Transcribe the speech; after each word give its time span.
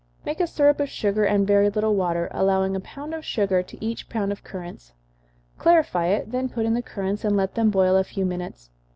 Make 0.25 0.39
a 0.39 0.47
syrup 0.47 0.79
of 0.79 0.89
sugar, 0.89 1.25
and 1.25 1.45
very 1.45 1.69
little 1.69 1.93
water, 1.93 2.27
allowing 2.31 2.75
a 2.75 2.79
pound 2.79 3.13
of 3.13 3.23
sugar 3.23 3.61
to 3.61 3.85
each 3.85 4.09
pound 4.09 4.31
of 4.31 4.43
currants. 4.43 4.93
Clarify 5.59 6.07
it, 6.07 6.31
then 6.31 6.49
put 6.49 6.65
in 6.65 6.73
the 6.73 6.81
currants, 6.81 7.23
and 7.23 7.37
let 7.37 7.53
them 7.53 7.69
boil 7.69 7.95
a 7.95 8.03
few 8.03 8.25
minutes. 8.25 8.71